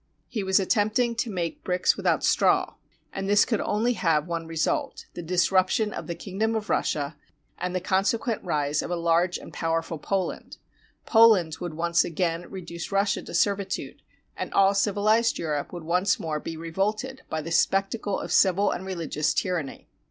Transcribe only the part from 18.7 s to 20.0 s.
and religious tyranny.